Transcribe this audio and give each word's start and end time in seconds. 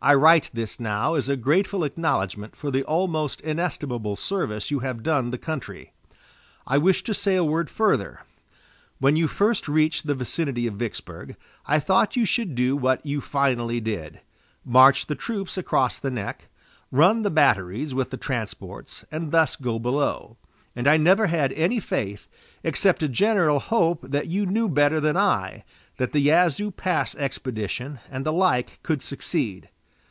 I 0.00 0.14
write 0.14 0.50
this 0.54 0.78
now 0.78 1.14
as 1.14 1.28
a 1.28 1.34
grateful 1.34 1.82
acknowledgment 1.82 2.54
for 2.54 2.70
the 2.70 2.84
almost 2.84 3.40
inestimable 3.40 4.14
service 4.14 4.70
you 4.70 4.78
have 4.78 5.02
done 5.02 5.32
the 5.32 5.38
country. 5.38 5.92
I 6.68 6.78
wish 6.78 7.02
to 7.02 7.12
say 7.12 7.34
a 7.34 7.42
word 7.42 7.68
further. 7.68 8.20
When 9.00 9.16
you 9.16 9.26
first 9.26 9.66
reached 9.66 10.06
the 10.06 10.14
vicinity 10.14 10.68
of 10.68 10.74
Vicksburg, 10.76 11.34
I 11.66 11.80
thought 11.80 12.14
you 12.14 12.24
should 12.24 12.54
do 12.54 12.76
what 12.76 13.04
you 13.04 13.20
finally 13.20 13.80
did 13.80 14.20
march 14.64 15.06
the 15.06 15.16
troops 15.16 15.58
across 15.58 15.98
the 15.98 16.12
neck, 16.12 16.46
run 16.92 17.22
the 17.22 17.28
batteries 17.30 17.92
with 17.92 18.10
the 18.10 18.16
transports, 18.16 19.04
and 19.10 19.32
thus 19.32 19.56
go 19.56 19.80
below; 19.80 20.36
and 20.76 20.86
I 20.86 20.96
never 20.96 21.26
had 21.26 21.52
any 21.54 21.80
faith, 21.80 22.28
except 22.62 23.02
a 23.02 23.08
general 23.08 23.58
hope 23.58 24.02
that 24.08 24.28
you 24.28 24.46
knew 24.46 24.68
better 24.68 25.00
than 25.00 25.16
I, 25.16 25.64
that 25.96 26.12
the 26.12 26.20
Yazoo 26.20 26.70
Pass 26.70 27.16
expedition 27.16 27.98
and 28.08 28.24
the 28.24 28.32
like 28.32 28.78
could 28.84 29.02
succeed. 29.02 29.68